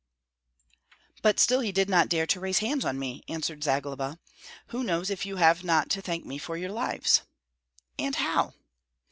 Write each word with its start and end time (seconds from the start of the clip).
"But 1.21 1.39
still 1.39 1.59
he 1.59 1.71
did 1.71 1.87
not 1.87 2.09
dare 2.09 2.25
to 2.25 2.39
raise 2.39 2.57
hands 2.57 2.85
on 2.85 2.97
me!" 2.97 3.23
answered 3.27 3.63
Zagloba. 3.63 4.17
"Who 4.69 4.83
knows 4.83 5.11
if 5.11 5.27
you 5.27 5.35
have 5.35 5.63
not 5.63 5.91
to 5.91 6.01
thank 6.01 6.25
me 6.25 6.39
for 6.39 6.57
your 6.57 6.71
lives?" 6.71 7.21
"And 7.99 8.15
how?" 8.15 8.55